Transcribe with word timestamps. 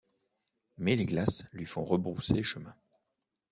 Mais 0.79 0.95
les 0.95 1.05
glaces 1.05 1.43
lui 1.53 1.67
font 1.67 1.83
rebrousser 1.85 2.41
chemin. 2.41 2.73